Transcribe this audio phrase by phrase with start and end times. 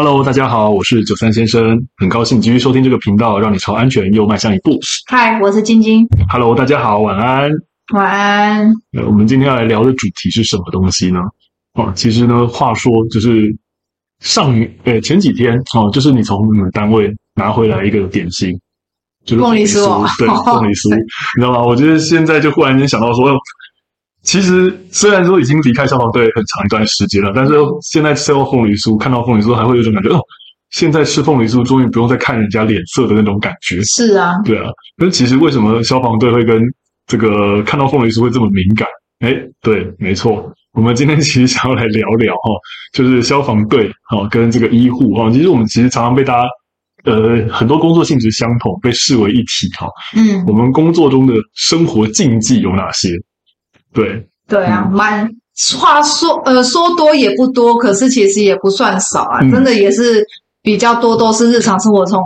[0.00, 4.78] Hello，大家好，我是九三先生，很高兴继续收听这个频道，让你朝安全又迈向一步。
[5.08, 6.06] 嗨，我是晶晶。
[6.30, 7.50] Hello，大家好，晚安。
[7.94, 8.72] 晚安。
[8.96, 11.18] 呃，我们今天要来聊的主题是什么东西呢？
[11.74, 13.52] 哦，其实呢，话说就是
[14.20, 14.54] 上
[14.84, 18.56] 呃前几天哦，就是你从你们单位拿回来一个点心，
[19.24, 19.82] 就是凤梨酥，
[20.16, 21.60] 对，凤梨酥， 你知道吗？
[21.60, 23.36] 我就是现在就忽然间想到说。
[24.28, 30.20] 其实虽然说已经离开消防队很长一段时间了，但是现在吃到凤梨酥，看到凤梨酥还会有种感觉哦，
[30.68, 33.82] 现在吃凤梨酥终于不用再看人家脸色的那种感觉。
[33.84, 34.68] 是啊，对啊。
[34.98, 36.62] 那其实为什么消防队会跟
[37.06, 38.86] 这个看到凤梨酥会这么敏感？
[39.20, 40.52] 哎，对，没错。
[40.74, 42.50] 我们今天其实想要来聊聊哈，
[42.92, 46.48] 就是消防队哈跟这个医护哈，其实我们其实常常被大家
[47.10, 49.88] 呃很多工作性质相同，被视为一体哈。
[50.14, 53.08] 嗯，我们工作中的生活禁忌有哪些？
[53.92, 55.36] 对对啊，蛮、嗯、
[55.78, 60.24] 话说呃说多也不多，可是其实也不算少啊，嗯、真的也是
[60.62, 62.22] 比较多，都是日常生活中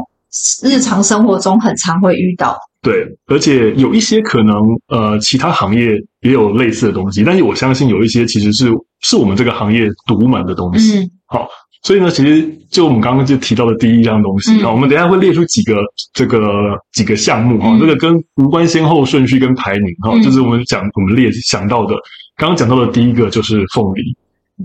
[0.63, 2.57] 日常生活中很常会遇到。
[2.81, 4.57] 对，而且有一些可能
[4.89, 10.99] 呃其他行业也有类似的东西，但是我相信有一些其实是是我们这个行业独门的东西。
[10.99, 11.49] 嗯，好。
[11.83, 15.83] 所以呢，其实就我们刚刚就提到的第一样东西啊，嗯、我们等一下会列出几个
[16.15, 21.97] 这个几个项目哈，嗯、这个跟无关先后顺序跟排名哈，嗯、就是我们讲我们列想到的，
[22.37, 24.17] 刚刚讲到的第一个就是凤梨，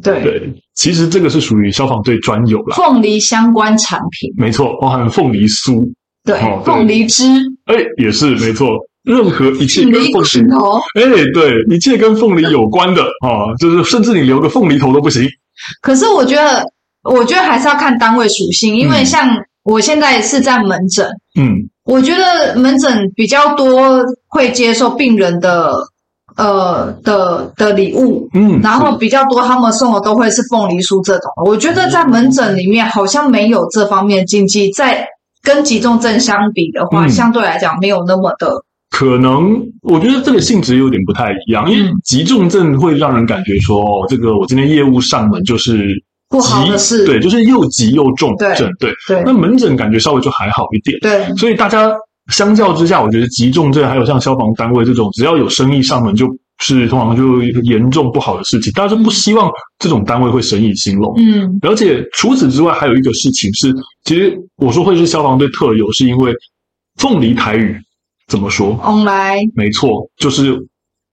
[0.04, 0.22] 对。
[0.22, 5.84] 对，其实这个是属于消防队专有啦，凤梨相关产品，没错，包含凤梨酥，
[6.24, 6.72] 对，哦、对。
[6.72, 7.24] 凤梨汁，
[7.66, 11.02] 哎，也是没错，任何一切跟凤梨头，哎，
[11.34, 15.28] 对，一切跟凤梨有关的啊，就是甚至你留个凤梨头都不行。
[15.82, 16.64] 可是我觉得。
[17.04, 19.30] 我觉得还是要看单位属性，因为像
[19.64, 21.08] 我现在是在门诊，
[21.40, 25.74] 嗯，我觉得门诊比较多会接受病人的
[26.36, 31.32] 呃的的礼物，嗯，然后比较多他们送的都会是凤梨酥这种。
[31.46, 35.08] 我觉得在门诊里面好像没有这方面禁忌，在
[35.44, 38.52] 跟急重症相比的话，嗯，相对来讲没有那么的。
[38.90, 45.88] 可能我觉得这个性质有点不太一样，因为急重症会让人感觉说，哦，这个我今天业务上门就是。
[46.30, 49.24] 不好的事，对，就是又急又重症，对对。
[49.26, 51.36] 那门诊感觉稍微就还好一点，对。
[51.38, 51.90] 所以大家
[52.32, 56.28] 相较之下，我觉得急重症还有像消防单位这种，只要有生意上门，就
[56.60, 59.50] 是通常就严重不好的事情，大家就不希望
[59.80, 61.14] 这种单位会生意兴隆。
[61.18, 63.74] 嗯，而且除此之外，还有一个事情是，
[64.04, 66.34] 其实我说会是消防队特有，是因为
[67.00, 67.78] 凤梨台语
[68.28, 68.72] 怎么说？
[68.84, 70.58] 旺来，没错，就是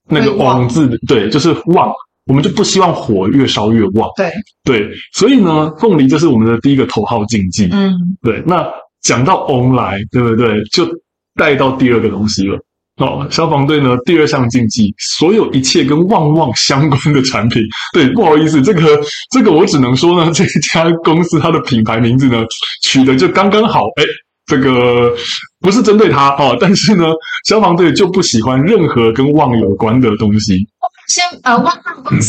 [0.08, 1.92] 那个“旺”字，对，就是旺。
[2.26, 4.30] 我们就不希望火越烧越旺，对
[4.64, 7.68] 对，所以呢，凤梨就是我们的第一个头号禁忌。
[7.70, 8.42] 嗯，对。
[8.46, 8.66] 那
[9.02, 10.62] 讲到翁来，对不对？
[10.72, 10.88] 就
[11.34, 12.58] 带到第二个东西了。
[12.96, 17.62] 哦，消防队呢，第二项禁忌，所有一切跟旺旺相关的产品。
[17.92, 18.98] 对，不好意思，这个
[19.30, 22.42] 这个我只能说呢，这家公司它的品牌名字呢
[22.82, 23.82] 取的就刚刚好。
[23.96, 24.04] 哎，
[24.46, 25.14] 这个
[25.60, 27.04] 不是针对它哦，但是呢，
[27.48, 30.66] 消防队就不喜欢任何跟旺有关的东西。
[31.09, 31.75] 先呃，旺旺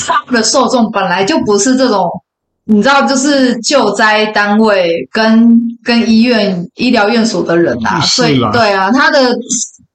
[0.08, 2.10] 他们的受众本来就不是这种，
[2.66, 9.36] 你知道，就是救灾单位跟跟医院医疗院所的人啊，所以对啊，他的。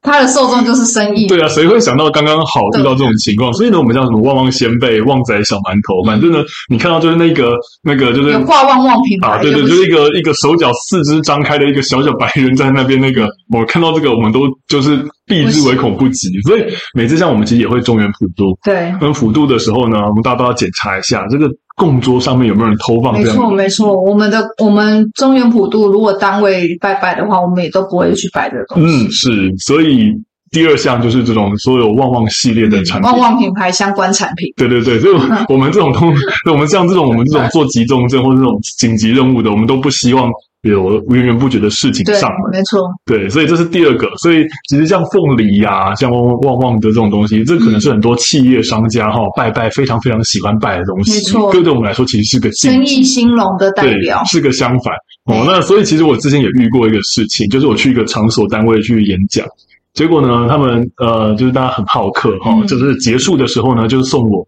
[0.03, 3.53] 他的受众就是生意，对啊，谁会想到刚刚好遇到这种情况？
[3.53, 6.39] 所以呢，我们叫什么旺旺仙贝、旺仔小馒头，反正呢，
[6.71, 7.53] 你看到就是那个
[7.83, 14.97] 那个就是挂旺旺品牌啊，对对，就是一个一个手脚四肢张开的一个小小白人在那边，那个我看到这个，我们都就是
[15.27, 16.29] 避之唯恐不及。
[16.47, 21.47] 所以每次像我们其实也会中原普渡，对，跟普渡的时候呢，我们大家都要检查一下这个。
[21.81, 23.15] 供桌上面有没有人偷放？
[23.15, 23.97] 没错，没错。
[23.97, 29.07] 我们的我们中原普渡，如果单位拜拜的话，我们也都不会去摆这个东西。
[29.07, 29.55] 嗯，是。
[29.57, 30.13] 所以
[30.51, 34.53] 第二项就是这种所有旺旺系列的产品，旺旺品牌相关产品。
[34.57, 35.15] 对对对，所以
[35.49, 36.15] 我们这种通，
[36.53, 40.31] 我们像这种我们这种做集中症或者这种紧急任务的，我们都不希望。
[40.63, 44.07] 有源源不绝的事情上门，没错，对，所以这是第二个。
[44.17, 51.13] 所以其实像凤梨呀、啊，像旺旺的这种东西，这可能是很多企业商家哈、嗯、拜拜非常非常喜欢拜的东西。
[51.13, 55.45] 没错，对，对我们来说其实是个生意兴隆的代表，是个相反哦。
[55.47, 59.47] 那所以其实我之前也遇过一个事情，就是我去一个场所单位去演讲，
[59.95, 64.47] 结果呢，他们呃就是大家很好客哈，嗯、就是结束的时候呢，就是送我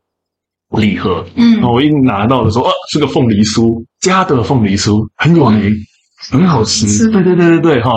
[0.78, 5.74] 礼盒，嗯，然后我一拿到的时候，啊，是个凤梨酥，嘉德凤梨酥，很有名。
[6.30, 7.92] 很好吃，对对对对对哈。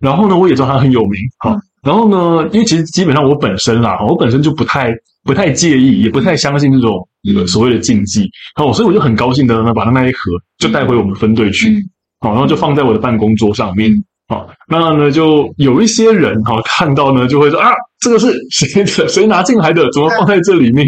[0.00, 1.56] 然后呢，我也知道它很有名哈。
[1.82, 4.92] 然后呢，因为其实基本上我本身啦，我本身就不太
[5.24, 8.28] 不太介意，也不太相信这种呃所谓的禁忌。
[8.54, 10.18] 好，所以我就很高兴的呢，把它那一盒
[10.58, 11.82] 就带回我们分队去，
[12.20, 13.92] 好，然后就放在我的办公桌上面。
[14.28, 19.08] 好，那呢就有一些人哈看到呢，就会说啊，这个是谁的？
[19.08, 19.82] 谁拿进来的？
[19.92, 20.86] 怎么放在这里面？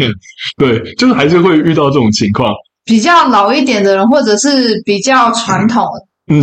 [0.57, 2.53] 对，就是还是会遇到这种情况。
[2.85, 5.85] 比较老一点的人，或者是比较传统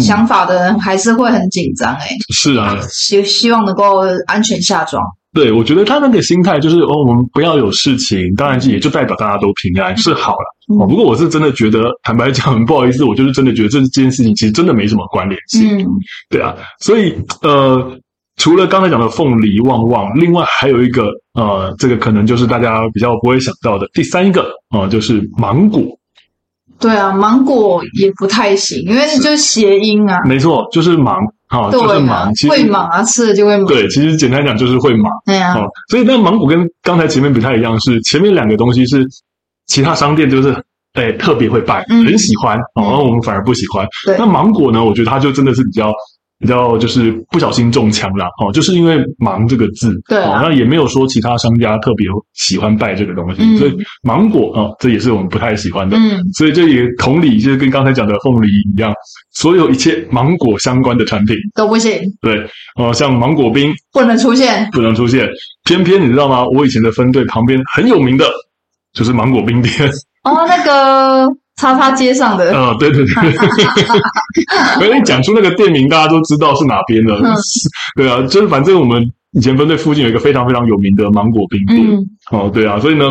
[0.01, 1.95] 想法的人，还是会很紧张。
[1.95, 5.03] 哎，是啊，希希望能够安全下庄。
[5.33, 10.79] 对，我觉得他那个心态就是哦，我们不要有事情，当然也就代表大家都平安，是好了。
[10.81, 15.79] 哦，不过我是真的觉得，坦白讲，很 不好意思，我就是真的觉得这这件事情其实真的没什么关联性。
[15.83, 15.87] 嗯，
[16.29, 17.97] 对啊，所以呃，
[18.37, 25.83] 除了刚才讲的凤梨旺旺，另外还有一个呃，这个可能就是大家比较不会想到的第三个啊，呃，就是芒果。
[26.81, 30.19] 对啊，芒果也不太行，因为就是谐音啊。
[30.25, 31.17] 没错，就是芒。
[31.49, 33.67] 好，就是忙，其实会忙啊，吃了就会芒。
[33.67, 35.11] 对，其实简单讲就是会芒。
[35.27, 35.55] 对啊，
[35.89, 39.05] 所以那芒果跟刚才前面不太一样，是前面两个东西是
[39.67, 40.55] 其他商店就是
[40.95, 43.85] 诶特别会拜，很喜欢，然后我们反而不喜欢。
[44.07, 45.93] 对，那芒果呢，我觉得它就真的是比较。
[46.41, 55.99] 比较就是不小心中枪了哦，就是因为“芒”这个字，对、啊，那也没有说其他商家特别喜欢拜这个东西，嗯、所以芒果啊、哦，这也是我们不太喜欢的。
[55.99, 58.91] 嗯，所以这也同理，就是跟刚才讲的凤梨一样，
[59.33, 61.93] 所有一切芒果相关的产品都不行。
[62.23, 62.43] 对，
[62.77, 65.29] 哦，像芒果冰不能出现，不能出现。
[65.65, 66.47] 偏偏你知道吗？
[66.47, 68.25] 我以前的分队旁边很有名的，
[68.95, 69.73] 就是芒果冰店。
[70.25, 71.27] 哦，那个。
[71.61, 73.15] 叉叉街上的，嗯，对对对，
[74.81, 77.15] 没有你讲出那个店名，大家都知道是哪边的。
[77.17, 77.35] 嗯、
[77.97, 81.87] 对啊，就是反正我们以前分队附近有一个非常非常有名的芒果冰店。
[81.87, 83.05] 嗯、哦，对啊，所以呢，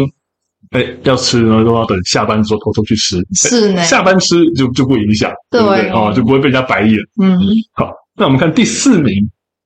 [0.72, 3.24] 哎，要吃呢都要等下班之后偷偷去吃。
[3.36, 5.88] 是呢，下班吃就就不影响，对不对？
[5.92, 6.98] 哦，就不会被人家白眼。
[7.22, 7.38] 嗯，
[7.74, 9.14] 好，那我们看第四名，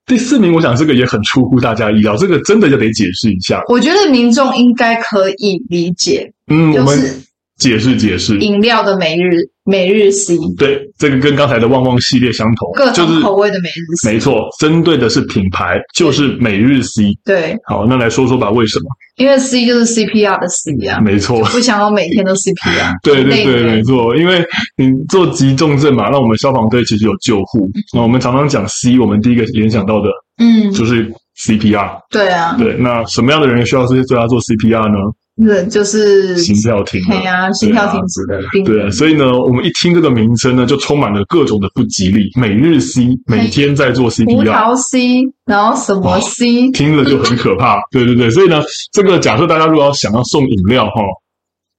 [0.04, 3.62] 第四名，我想这个也很出乎大家意料，这个真的就得解释一下。
[3.70, 6.30] 我觉得民众应该可以理解。
[6.48, 7.24] 嗯，就是、我们。
[7.58, 9.30] 解释解释，饮料的每日
[9.64, 17.04] 每日 C，对，这个跟刚才的旺旺系列相同，各种口味的每日 C，没错，针对的是品牌，就是每日 C。
[17.24, 18.86] 对，好，那来说说吧，为什么？
[19.16, 22.92] 因为 C 就是 CPR 的 C 啊，没错，不想要每天都 CPR。
[23.04, 24.44] 对对对，没错，因为
[24.76, 31.08] 你做急重症嘛，那我们消防队其实有救护，那我们常常讲 C，我们第一个联想到的，嗯，就是
[31.46, 32.00] CPR。
[32.10, 34.98] 对啊，对，那什么样的人需要是对他做 CPR 呢？
[35.42, 38.64] 是，就是心跳停，对呀，心跳停止的病。
[38.64, 42.30] 对啊，所以呢，我们一听这个名称呢，就充满了各种的不吉利。
[42.40, 47.80] 每日 C，每天在做 CPR，葡萄 C，然后什么 C，听了就很可怕。
[47.90, 51.02] 对对对，所以呢，这个假设大家如果要想要送饮料哈，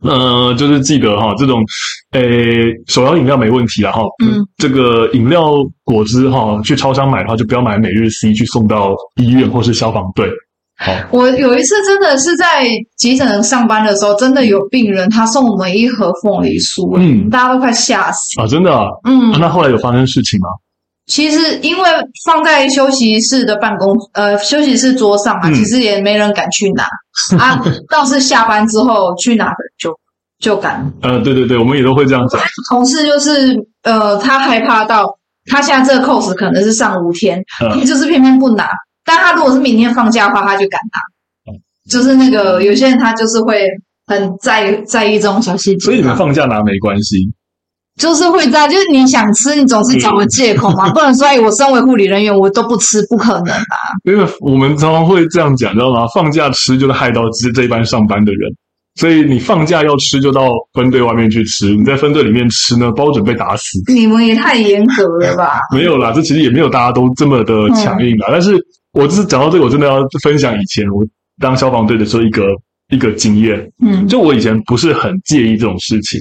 [0.04, 1.64] 呃，就是记得哈，这种
[2.12, 4.02] 诶手摇饮料没问题了哈。
[4.22, 5.54] 嗯，这个饮料
[5.86, 10.30] 果汁哈，去超商买的话，就不要买每日 C 去送到医院或是消防队。
[10.78, 12.66] 好，我有一次真的是在
[12.98, 18.46] 急诊上班的时候，真的有病人他送我们一盒凤梨酥，嗯，大家都快吓死啊！
[18.46, 20.50] 真的，啊，嗯，啊，那后来有发生事情吗？
[21.08, 21.90] 其实因为
[22.26, 26.84] 放在休息室的办公呃休息室桌上啊，嗯，其实也没人敢去拿
[27.40, 27.64] 啊。
[27.90, 29.96] 倒是下班之后去拿的就
[30.40, 30.92] 就敢。
[31.04, 32.42] 呃，对对对，我们也都会这样讲。
[32.70, 35.08] 同事就是呃，他害怕到
[35.50, 38.68] 他现在这个 course 可能是上五天，嗯，就是偏偏不拿。
[39.06, 41.00] 但他如果是明天放假的话，他就敢拿。
[41.88, 43.70] 就是那个有些人他就是会
[44.08, 45.86] 很在意在意这种小细节。
[45.86, 47.18] 所以你们放假拿没关系，
[48.02, 53.78] 就是会在，就是你想吃，你总是找个借口嘛，不能说我身为护理人员我都不吃，不可能啊。
[54.04, 56.08] 因为我们常常会这样讲，知道吗？
[56.16, 58.52] 放假吃就是害到这这一班上班的人，
[58.96, 63.80] 所以你放假要吃就到分队外面去吃，你在分队里面吃呢，包准被打死。
[63.94, 65.60] 你们也太严格了吧？
[65.72, 68.60] 没有啦，这其实也没有大家都这么的强硬啦，嗯、但是。
[68.96, 71.06] 我就是讲到这个，我真的要分享以前我
[71.40, 72.46] 当消防队的时候一个
[72.90, 73.70] 一个经验。
[73.86, 76.20] 嗯，就我以前不是很介意这种事情，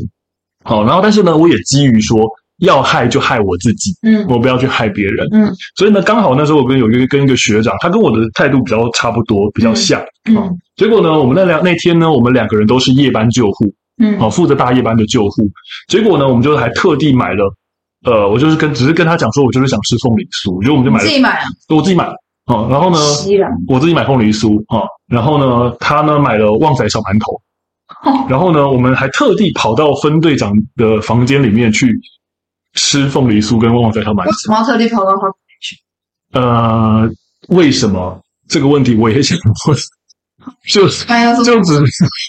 [0.64, 2.28] 好，然后但是呢，我也基于说
[2.58, 15.48] 要害就害我自己，嗯，我不要去害别人，嗯，所以呢，刚好那时候我跟有一个跟一个学长，他跟我的态度比较差不多，比较像，嗯，结果呢，我们那两那天呢，我们两个人都是夜班救护，嗯，好，负责大夜班的救护，
[15.86, 17.54] 结果呢，我们就还特地买了，
[18.04, 22.08] 呃，我就是跟只是跟他讲说，我就是想吃凤梨酥，所以我们就买了，自己买啊，我自己买。
[22.46, 22.98] 哦，然后呢，
[23.68, 27.40] 我自己买凤梨酥啊，然后呢，他呢买了旺仔小馒头，
[28.28, 31.98] 然后呢，我们还特地跑到分队长的房间里面去
[32.74, 34.30] 吃凤梨酥跟旺仔小馒头。
[34.30, 35.76] 为什么要特地跑到他房间去？
[36.32, 37.10] 呃，
[37.48, 39.78] 为什么这个问题我也想问，
[40.68, 40.86] 就
[41.44, 41.82] 就只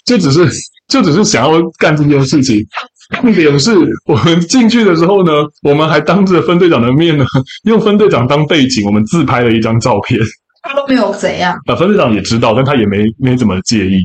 [0.06, 0.50] 就只是
[0.88, 2.66] 就只是想要干这件事情。
[3.10, 3.72] 重点是
[4.06, 5.32] 我们进去的时候呢，
[5.62, 7.26] 我们还当着分队长的面呢，
[7.66, 10.20] 用分队长当背景，我们自拍了一张照片。
[10.64, 11.56] 他都没有怎样。
[11.68, 14.00] 啊，分队长也知道，但他也没没怎么介意。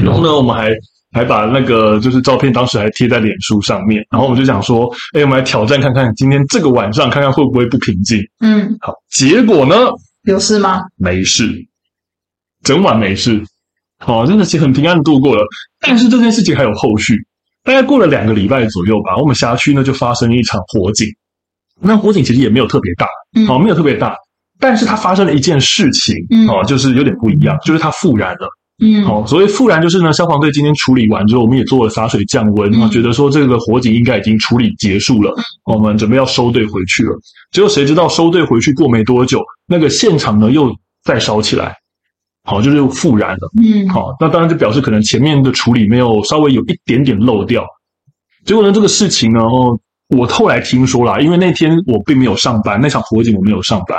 [0.00, 0.72] 然后呢，我们还
[1.12, 4.04] 还把那个就是照片，当时还贴在脸书上面。
[4.10, 8.20] 然后我们就想说，哎，我们来挑战看看，今天这个晚上看看会不会不平静。
[8.40, 9.76] 嗯，好，结果呢？
[10.24, 10.80] 有事吗？
[10.96, 11.48] 没事，
[12.64, 13.40] 整晚没事。
[13.98, 15.44] 好，真的是很平安的度过了。
[15.80, 17.24] 但是这件事情还有后续。
[17.66, 21.06] 大概过了两个礼拜左右吧，我们辖区呢就发生了一场火警。
[21.80, 23.06] 那火警其实也没有特别大，
[23.36, 24.14] 嗯，哦，没有特别大，
[24.60, 28.48] 但是它发生了一件事情，嗯，哦，就是有点不一样，就是它复燃了。
[28.82, 37.18] 嗯，好、哦，所谓复燃就是呢，消防队今天处理完之后，我们也做了洒水降温，然后觉得说这个火警应该已经处理结束了，我们准备要收队回去了。
[37.50, 40.70] 结果谁知道收队回去过没多久，那个现场呢又
[41.04, 41.74] 再烧起来，
[42.46, 43.50] 好，就是又复燃了。
[43.60, 47.66] 嗯，好，那当然就表示可能前面的处理没有稍微有一点点漏掉。
[48.44, 49.76] 结果呢，这个事情呢，哦，
[50.16, 53.98] 我后来听说啦，因为那天我并没有上班，那场火警我没有上班。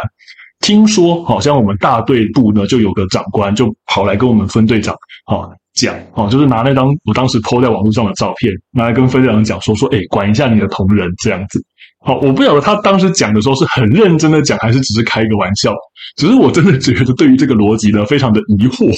[0.61, 11.61] 听说好像我们大队部呢，就有个长官就跑来跟我们分队长好讲，哦，就是拿那张我当时 po 在网络上的照片，拿来跟分队长讲说说，哎，管一下你的同仁这样子。
[12.07, 15.75] 好，我不晓得他当时讲的时候是很认真的讲，还是只是开一个玩笑。
[16.15, 18.89] 只是我真的觉得对于这个逻辑呢，非常的疑惑。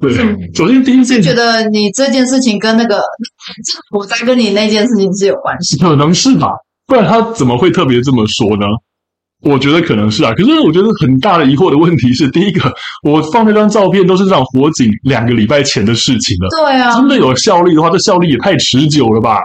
[0.00, 0.14] 对，
[0.54, 3.02] 首先第一件，觉得你这件事情跟那个
[3.90, 6.46] 我在跟你那件事情是有关系，可能是吧？
[6.86, 8.66] 不然他怎么会特别这么说呢？
[9.42, 19.40] 我觉得可能是啊，可是我觉得很大的疑惑的问题是，第一个，我放那张照片都是这场火警两个礼拜前的事情了，对啊，真的有效力的话，这效力也太持久了吧？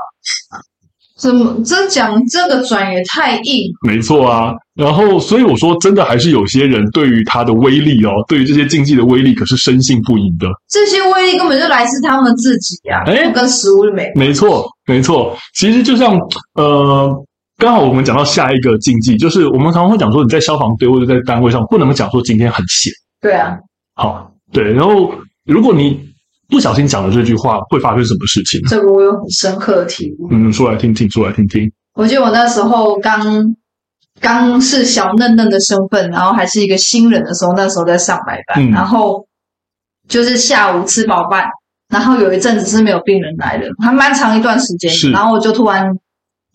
[1.23, 3.71] 怎么这讲这个转也太硬？
[3.87, 10.49] 没错啊，然后所以我说，真的还是有些人对于它的威力哦，对于这些竞技的威力可是深信不疑的。
[10.67, 16.19] 这些威力根本就来自他们自己呀，哎，跟食物没没错没错，其实就像
[16.55, 17.25] 呃。
[17.59, 22.91] 刚好我们讲到下一个禁忌，就是我们常常会讲说，你在消防队或者在单位上不能讲说今天很闲。
[23.21, 23.55] 对啊，
[23.93, 24.73] 好，对。
[24.73, 25.13] 然后
[25.45, 25.97] 如果你
[26.53, 28.61] 不小心讲了这句话，会发生什么事情？
[28.69, 30.27] 这个我有很深刻的体悟。
[30.31, 31.69] 嗯，说来听听，说来听听。
[31.95, 33.55] 我记得我那时候刚
[34.21, 39.27] 刚是小嫩嫩的身份，然后还是一个新人的时候，那时候在上白班，嗯、然后
[40.07, 41.47] 就是下午吃饱饭，
[41.89, 44.89] 然后有一阵子是没有病人来的，还蛮长一段时间。
[44.91, 45.91] 是，然后我就突然。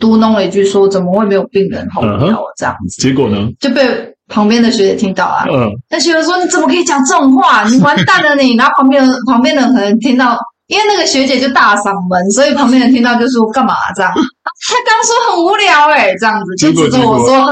[0.00, 1.84] 嘟囔了一句说：“怎么会没有病人？
[1.90, 3.48] 好无聊这样子。”结果呢？
[3.58, 3.82] 就被
[4.28, 5.44] 旁边的学姐听到啊。
[5.50, 5.70] 嗯。
[5.90, 7.64] 那学姐说：“你怎么可以讲这种话？
[7.68, 17.46] 你完蛋了你！”然后旁边人旁边人可能听到，因为那个学姐就大嗓门，所以旁边人听到就说：“干嘛这样？”他刚说很无聊哎，这样子就指着我说：“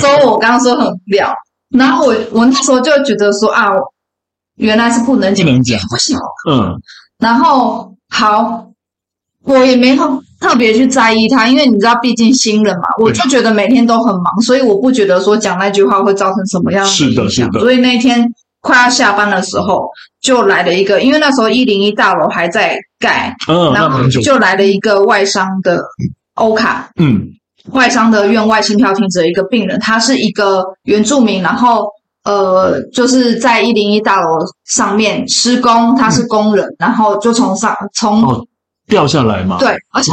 [0.00, 1.32] 说我刚刚说很无聊。”
[1.76, 3.68] 然后我我那时候就觉得说啊，
[4.56, 6.16] 原来是不能讲，不能讲，不行。
[6.50, 6.74] 嗯。
[7.18, 8.67] 然后好，
[9.44, 10.22] 我也没特。
[10.40, 17.08] 特别去在意他，因为你知道，毕竟新人嘛，我就觉得每天都很忙，所以我不觉得说讲那句话会造成什么样的影响。
[17.08, 17.58] 是的，是的。
[17.58, 18.24] 所以那天
[18.60, 19.88] 快要下班的时候，
[20.20, 25.82] 就来了一个，因为那时候一零一大楼还在盖，嗯，然后就来了一个外伤的
[26.34, 27.26] 欧卡，嗯，
[27.72, 31.88] 外伤的院外心跳停止的一个病人，他是一个原住民，然后
[32.22, 34.28] 呃，就是在一零一大楼
[34.66, 38.46] 上面施工，他是工人，嗯、然后就从上从。
[38.88, 39.58] 哦掉下来嘛？
[39.58, 40.10] 对，而且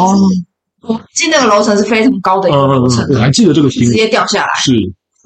[0.82, 4.74] 我进那个楼层是非常高的一个楼层，我还记得这个直接掉下来，是。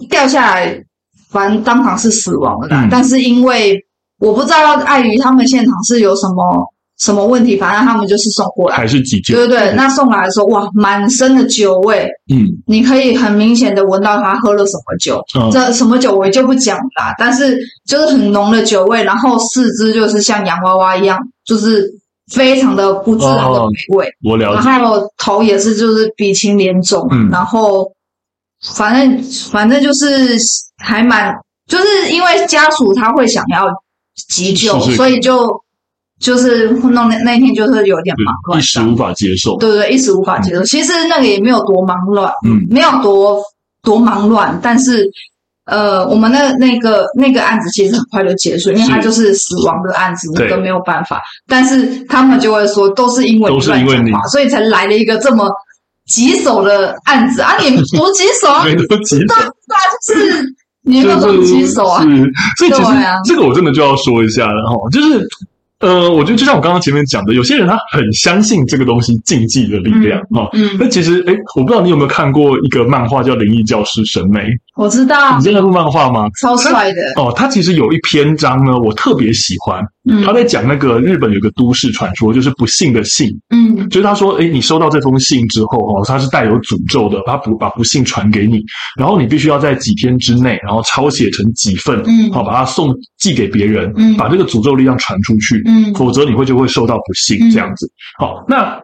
[0.09, 0.81] 掉下来，
[1.29, 2.69] 反正当场是死亡的。
[2.89, 3.77] 但是因为
[4.19, 6.65] 我不知道，碍于他们现场是有什么
[6.99, 9.35] 什么问题，反正他们就是送过来，还是急救？
[9.35, 21.91] 对对对，那送来的时候，哇，满身的酒味，嗯，你可以很明显的闻到他喝了什么酒，这什么酒我就不讲啦，但是就是很浓的酒味，然后四肢就是像洋娃娃一样，就是。
[22.31, 24.69] 非常的不自然的美味，哦、我了解。
[24.69, 27.91] 然后头也是就是鼻青脸肿，嗯，然后
[28.75, 30.37] 反正反正就是
[30.77, 31.35] 还蛮，
[31.67, 33.67] 就是因为家属他会想要
[34.29, 35.49] 急救，是是所以就
[36.19, 40.61] 就是弄那那天就是有点忙乱，一时无法接受，对对，一时无法接受。
[40.61, 43.41] 嗯、其实那个也没有多忙乱，嗯，没有多
[43.81, 45.09] 多忙乱，但是。
[45.69, 51.21] 呃，我们那那个那个案子其实很快就结束，因为它就是死亡的案子，那个没有办法。
[51.47, 55.49] 但是他们就会说，都是因为都是因为你，所以才来了一个这么
[56.05, 57.55] 棘手的案子啊！
[57.59, 58.63] 你多棘手啊？
[58.89, 59.25] 多棘手，
[60.07, 62.03] 就是你有多棘手啊？
[62.57, 62.83] 所以其实
[63.25, 65.27] 这个我真的就要说一下了哈，就是。
[65.79, 70.47] 呃，我觉得就像我刚刚前面讲的，有些人他很相信这个东西禁忌的力量啊。
[70.53, 74.41] 嗯，那、哦嗯、其实，哎我不知道你有没有看过一个漫画叫《灵异教师审美》。
[74.75, 75.37] 我知道。
[75.37, 76.27] 你知道那部漫画吗？
[76.41, 77.01] 超帅的。
[77.15, 79.81] 哦，他其实有一篇章呢，我特别喜欢。
[80.09, 80.21] 嗯。
[80.23, 83.29] 他在讲那个日本有个都市传说，就是不幸的信。
[83.49, 83.87] 嗯。
[83.89, 88.61] 就是他说，哎你收到这封信之后，哦，它是带有诅咒的，他不把不幸传给你，
[88.97, 95.63] 然后你必须要在几天之内，然后抄写成几份，嗯，好，把它送寄给别人，嗯，把这个诅咒力量传出去。
[95.69, 97.85] 嗯，否则你会就会受到不幸这样子。
[97.85, 98.81] 嗯、好，那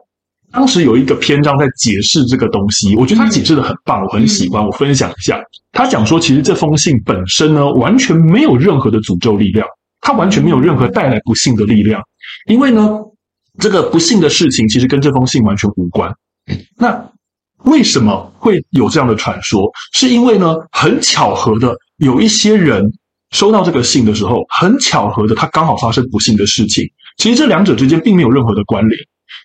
[0.51, 5.41] 当时有一个篇章在解释这个东西，我觉得他解释的很棒，我很喜欢，我分享一下。
[5.71, 9.67] 他讲说，其实这封信本身呢，完全没有任何的诅咒力量，
[9.99, 12.01] 它完全没有任何带来不幸的力量，
[12.47, 12.99] 因为呢，
[13.59, 16.09] 这个不幸的事情其实跟这封信完全无关。
[16.77, 17.09] 那
[17.65, 19.69] 为什么会有这样的传说？
[19.93, 22.89] 是因为呢，很巧合的，有一些人
[23.35, 26.85] 收到这个信的时候，很巧合的，他刚好发生不幸的事情。
[27.17, 28.97] 其实这两者之间并没有任何的关联。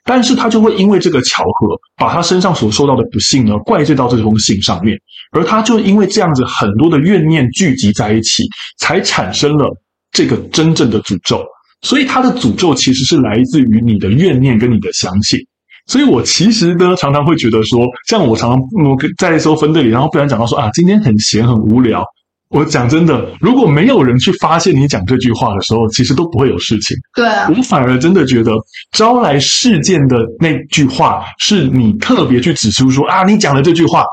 [0.04, 4.96] 但是他就会因为这个巧合，把他身上所受到的不幸呢，怪罪到这封信上面，
[5.32, 8.44] 而他就因为这样子很多的怨念聚集在一起，
[8.78, 9.68] 才产生了
[10.12, 11.44] 这个真正的诅咒。
[11.82, 15.38] 所以他的诅咒其实是来自于你的怨念跟你的相信。
[15.86, 22.04] 所以我其实呢，常常会觉得说，像我常常我在说分队里，然后不然讲到说啊，今天很闲很无聊。
[22.50, 26.96] 我讲真的，如果没有人去发现你讲这句话的时候，其实都不会有事情。
[27.14, 28.52] 对啊，我反而真的觉得
[28.92, 34.04] 招来事件的那句话，是你特别去指出说啊，你讲了这句话。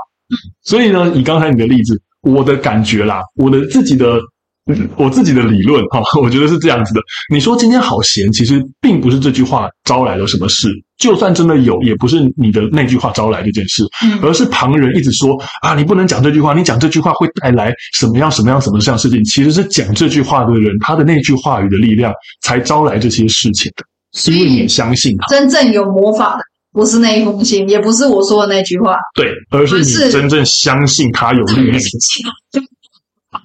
[0.64, 4.20] 所以呢，以刚才你的例子，我的感觉啦，我的自己的。
[4.98, 7.02] 我自己的理论哈， 我觉得是这样子的。
[7.34, 10.70] 你说今天好闲，其实并不是这句话招来了什么事。
[10.98, 13.84] 就算真的有，也不是你的那句话招来这件事，
[14.24, 19.24] 而是旁人一直说啊，你不能讲这句话，你讲这句话会带来什么样什么样什么样事情。
[19.24, 23.86] 其实是讲这句话的人，他的那句话语的力量，才招来这些事情的。
[24.14, 26.42] 是因为你相信他，真正有魔法的
[26.74, 31.80] 不是那一封信，也不是我说的那句话，对，而是你真正相信他有力量，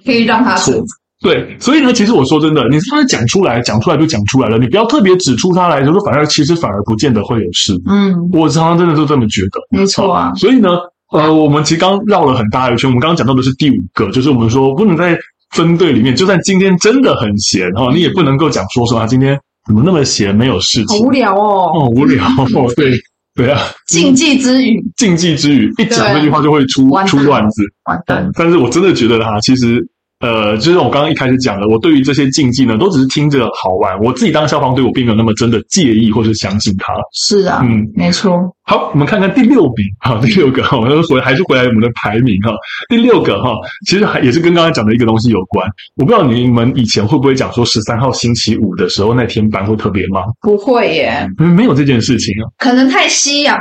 [0.06, 0.82] 可以让他说。
[1.22, 7.80] 对，所以呢，其实我说真的，你是他讲出来，讲出来就讲出来了，你不要特别指出他来，就是反而其实反而不见得会有事。
[7.86, 9.60] 嗯，我常常真的是这么觉得。
[9.70, 10.32] 没错啊。
[10.34, 10.70] 所以呢，
[11.12, 15.16] 呃，我们其实刚绕了很大一圈，我们刚刚讲到的是第五个，就是我们说不能在
[15.54, 19.38] 分队里面，就算今天真的很闲哈，你也不能够讲说说啊，今天
[19.68, 22.92] 怎么那么闲，没有事情，好无聊哦，哦，无聊哦，对
[23.36, 28.28] 对啊， 禁忌之语，禁忌之语，一讲这句话就会出出乱子，完蛋。
[28.34, 29.86] 但是我真的觉得哈，其实。
[30.22, 33.98] 呃，就是我刚刚一开始讲的，我对于这些禁忌呢，都只是听着好玩。
[33.98, 36.94] 我自己当消防队，我并没有那么真的介意或是相信它。
[37.12, 38.38] 是啊，嗯，没错。
[38.62, 42.52] 好，我们看看第六名哈， 第六个哈，我们回还是回来我们的排名哈。
[42.88, 43.50] 第六个哈，
[43.86, 45.68] 其实还也是跟刚才讲的一个东西有关。
[45.96, 50.22] 我不知道你们以前会不会讲说十三号星期五的时候那天班会特别忙？
[50.40, 52.46] 不会耶，没有这件事情啊。
[52.58, 53.58] 可能太西洋，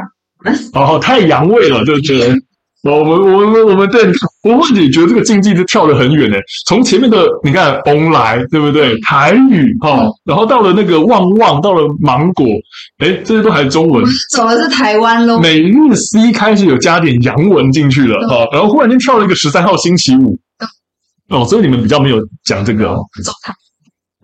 [0.74, 2.36] 哦，太阳味了，就觉得。
[2.84, 4.02] 我们我们我们对，
[4.44, 9.00] 我或许觉得这个竞技是跳得很远诶，从前面的你看“翁来”对不对？
[9.02, 12.46] 台语哈，然后到了那个“旺旺”，到了芒果，
[13.00, 14.04] 诶这些都还是中文。
[14.36, 15.40] 走的是台湾喽。
[15.40, 20.38] 每日 C 开始有加点洋文进去了哈，然后忽然间跳了一个十三号星期五。
[21.30, 22.96] 哦，所以你们比较没有讲这个。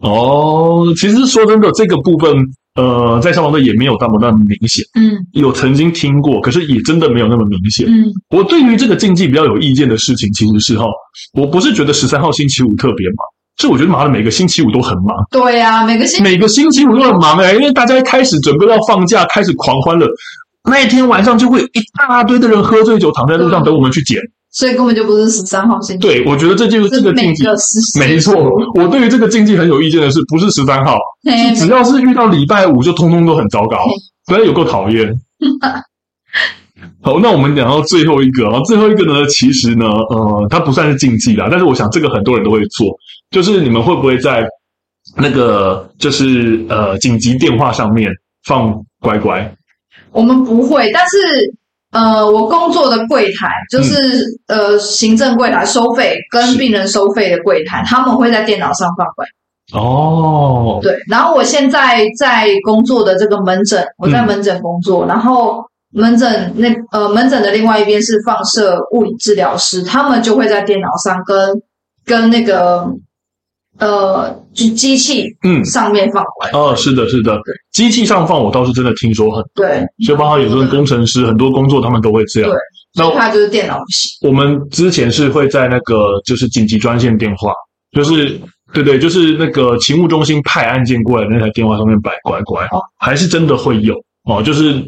[0.01, 2.33] 哦，其实说真的，这个部分。
[2.77, 8.05] 呃，在消防队也没有那么那么明显，嗯，有曾经听过，可是也真的没有那么明显，嗯。
[8.29, 10.85] 我对于这个禁忌比较有意见的事情，其实是哈，
[11.33, 13.17] 我不是觉得十三号星期五特别忙，
[13.59, 15.17] 是我觉得妈的每个星期五都很忙。
[15.31, 20.07] 对呀，每个星每个星期五都很忙哎，因为大家一开始准备要放假，开始狂欢了，
[20.69, 24.21] 那一天晚上就会有一大堆的人喝醉酒躺在路上等我们去捡。
[24.57, 26.01] 所以根本就不是十三号星期。
[26.01, 27.43] 对，我觉得这就是这个禁忌。
[27.99, 28.33] 没错，
[28.73, 30.97] 我对于这个禁忌很有意见的是，不是十三号，
[31.55, 33.77] 只要是遇到礼拜五，就通通都很糟糕，
[34.25, 35.13] 所以有够讨厌。
[37.03, 42.97] 好，那我们讲到最后一个啊，最后一个呢，其实呢，呃，它不算是禁忌啦，但是我想这个很多人都会做，
[43.29, 44.43] 就是你们会不会在
[45.15, 48.11] 那个就是呃紧急电话上面
[48.45, 49.55] 放乖乖？
[50.11, 51.17] 我们不会，但是。
[51.91, 59.25] 呃，我工作的柜台就是、嗯、呃行政柜台收费跟病人收费的柜台，他们会在电脑上放柜。
[59.73, 71.61] 哦，对，然后我现在在工作的这个门诊，我在门诊工作，嗯、然后门诊那呃门诊的另外一边是放射物理治疗师，他们就会在电脑上跟
[72.05, 72.87] 跟那个。
[73.79, 75.63] 呃，就机器嗯。
[75.65, 76.59] 上面放乖乖。
[76.59, 82.57] 哦，是的，是的，对，机器上放我倒是真的听说很多，对，就包括有时候工程师很多工作他们都会这样，对，
[82.95, 84.27] 那他就是电脑不行。
[84.27, 87.51] 我们之前是会在那个就是紧急专线电话，
[87.91, 88.39] 就是
[88.73, 93.95] 对对，就是那个勤务中心派案件过来那台电话上面摆乖乖，哦，还是真的会有。
[94.29, 94.83] 哦，就是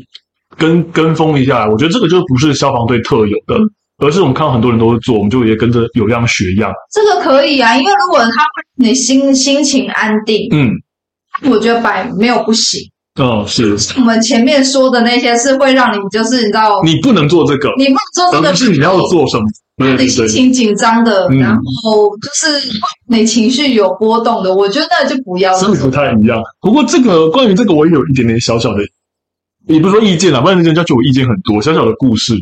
[0.57, 3.55] 跟跟风一下，我觉得这个就不是消防队特有的。
[3.55, 6.71] 嗯而是我们看到很多人都会做，我们就也跟着有样学样。
[6.91, 10.71] 这个可以啊，因为如果他会你心心情安定，嗯，
[11.49, 12.79] 我觉得摆没有不行。
[13.19, 13.77] 哦，是。
[13.97, 19.45] 我们前面说的那些是会让你就是你知道，你不能做这个，你不能做这个，是你要做什么？
[19.97, 22.69] 你心情紧张的，然后就是
[23.07, 25.57] 你情绪有波动的，我觉得那就不要。
[25.59, 26.41] 真的不太一样。
[26.61, 28.79] 不过这个关于这个，我也有一点点小小的，
[29.67, 32.33] 也不是说意见啦，不然人家就我意见很多，小小的故事。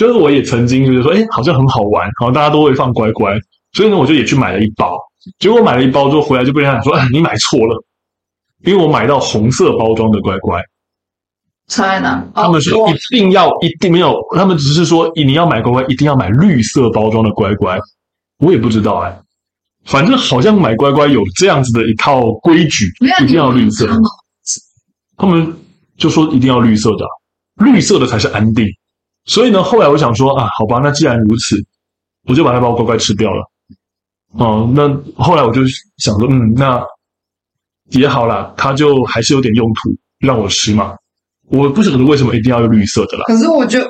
[0.00, 3.38] 就是我也曾经就是说，哎，好像很好玩，好像大家都会放乖乖，
[3.74, 4.98] 所以呢，我就也去买了一包。
[5.38, 7.84] 结果买了一包之后回来就被人家说，哎，你买错了，
[8.64, 10.58] 因为我买到红色包装的乖乖，
[11.68, 12.26] 差在哪？
[12.34, 17.78] 他们说一定要一定没有，他们只是说你要买乖乖，一定要买绿色包装的乖乖。
[18.38, 19.20] 我也不知道哎、欸，
[19.84, 22.86] 反正好像买乖乖有这样子的一套规矩，
[23.22, 23.86] 一定要绿色。
[25.18, 25.54] 他们
[25.98, 27.04] 就说一定要绿色的，
[27.66, 28.66] 绿色的才是安定。
[29.26, 31.56] 所以呢，后来我想说啊，好吧，那既然如此，
[32.26, 33.44] 我就把那包乖乖吃掉了。
[34.32, 35.62] 哦、嗯，那后来我就
[35.98, 36.82] 想说，嗯，那
[37.90, 40.94] 也好啦，它就还是有点用途，让我吃嘛。
[41.50, 43.24] 我不晓得为什么一定要用绿色的啦。
[43.26, 43.80] 可是我就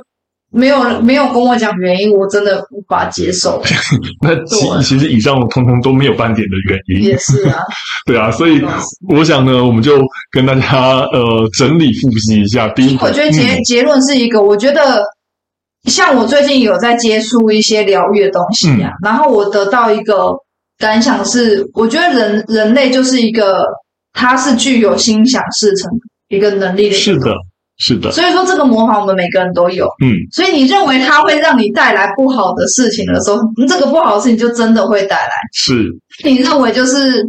[0.50, 3.62] 没有没有跟我讲原因，我真的无法接受。
[4.24, 7.08] 那其其实以上通通都没有半点的原因。
[7.08, 7.58] 也是啊。
[8.06, 8.62] 对啊，所以
[9.08, 12.68] 我想呢，我们就跟大家呃整理复习一下。
[12.70, 15.04] 第一，我觉得结、嗯、结论是一个，我觉得。
[15.84, 20.32] 像我最近有在接触一些疗愈的东西啊，嗯、然后我得到一个
[20.78, 23.64] 感想是，我觉得人人类就是一个，
[24.12, 25.90] 它是具有心想事成
[26.28, 26.94] 一个能力的。
[26.94, 27.32] 是的，
[27.78, 28.12] 是的。
[28.12, 29.86] 所以说这个魔法我们每个人都有。
[30.04, 30.12] 嗯。
[30.32, 35.32] 所以你认为它会让你带来不好的事情的时候，这个不好的事情就真的会带来。
[35.54, 35.90] 是。
[36.24, 37.26] 你认为就是，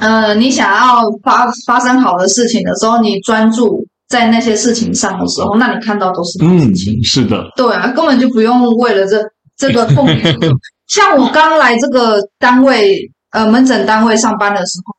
[0.00, 3.86] 呃，你想要发发生好的事情的时候，你专注。
[4.08, 6.94] 在那些事情上的时候，那你看到都是事情。
[6.94, 7.44] 嗯，是的。
[7.56, 9.20] 对啊，根本就不用为了这
[9.56, 10.56] 这个凤梨酥。
[10.86, 14.94] 像我刚来这个单位，呃，门诊单位上班的时候，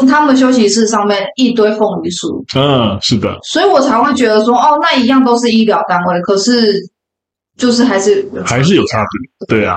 [0.00, 2.42] 说他们休息室上面一堆凤梨酥。
[2.58, 3.38] 嗯，是的。
[3.44, 6.74] 所以我才会觉得说，哦，那一样都是医疗单位，可是
[7.56, 9.46] 就是还是还是有差别。
[9.46, 9.76] 对啊，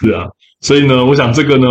[0.00, 0.24] 是啊。
[0.60, 1.66] 所以呢，我想这个呢，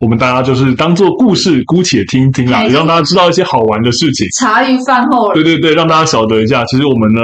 [0.00, 4.26] 我们大家就是当做故事，姑且听听啦，也让大家知道一些好玩的事情。
[4.38, 7.20] 茶余饭后，对对对，让大家晓得一下，其实我们呢，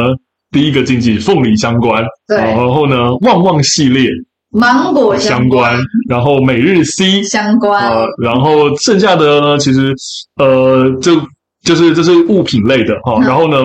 [0.53, 4.09] 第一个禁忌凤梨相关，对，然后呢，旺旺系列
[4.51, 9.95] 芒果相关，相关，然后每日 C 相关，呃，然后剩下的呢，其实
[10.37, 11.21] 呃，就
[11.65, 13.59] 就是这是物品类的哈，然后呢。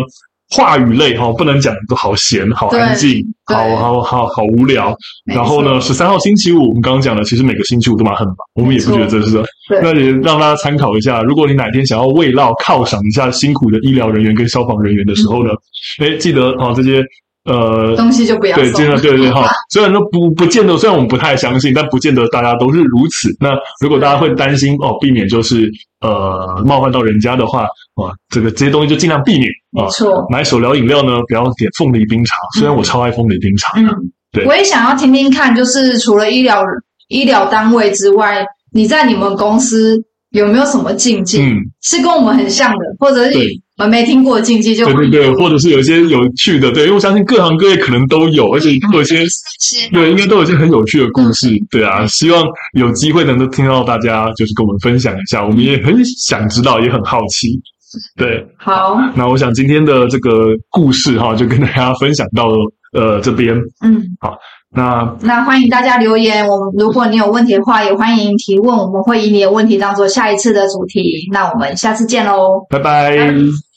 [0.53, 4.95] 话语类哈，不能讲都好闲，好安静，好好好好无聊。
[5.25, 9.43] 然后呢，十三号星期五，我们刚刚讲的，其实每个星期五都蛮很忙，我们也不觉得这是。
[9.81, 15.49] 那也让大家参考一下，如果你哪天想要慰劳犒赏一下辛苦的医疗人员跟消防人员的时候呢，
[15.99, 17.03] 哎，记得哦这些。
[17.45, 19.49] 呃，东西就不要对，真的对对 哈。
[19.69, 23.29] 虽然说不不见得，虽然我们不太相信，但不见得大家都是如此。
[23.39, 23.49] 那
[23.81, 27.63] 如果大家会担心哦，避免就是呃冒犯到人家的话，
[27.95, 29.83] 啊，这个这些东西就尽量避免啊。
[29.83, 32.35] 没错，买手摇饮料呢，不要点凤梨冰茶。
[32.57, 33.89] 虽然我超爱凤梨冰茶，嗯，
[34.31, 34.45] 对。
[34.45, 36.63] 我也想要听听看，就是除了医疗
[37.09, 40.01] 医疗单位之外，你在你们公司
[40.33, 41.41] 有没有什么禁忌？
[41.41, 43.39] 嗯，是跟我们很像的，或者是？
[43.75, 49.25] 我们没听过禁忌就对对对，或者是有一些有趣的，对，因为我相信各行各业可能都有，而且都有一些
[49.91, 52.45] 对，应该都有些很有趣的故事，对啊，希望
[52.77, 57.59] 有机会能够听到大家就是跟我们分享一下，我们也很想知道，也很好奇，
[58.15, 62.49] 对，好，那我想今天的这个故事哈，就跟大家分享到
[62.93, 64.37] 呃这边，嗯，好。
[64.75, 71.29] 那那欢迎大家留言，我们如果你有问题的话，也欢迎提问，我们会以你的问题当做下一次的主题。
[71.31, 73.15] 那我们下次见喽，拜拜。
[73.15, 73.72] 拜拜。